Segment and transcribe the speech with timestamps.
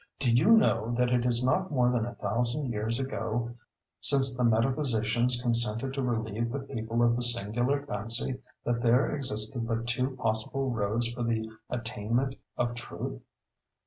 [0.17, 3.53] Do you know that it is not more than a thousand years ago
[3.99, 9.67] since the metaphysicians consented to relieve the people of the singular fancy that there existed
[9.67, 13.21] but two possible roads for the attainment of Truth!